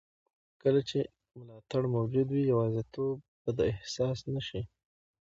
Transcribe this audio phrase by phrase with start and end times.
[0.61, 0.99] کله چې
[1.37, 3.15] ملاتړ موجود وي، یوازیتوب
[3.57, 4.61] به احساس نه شي.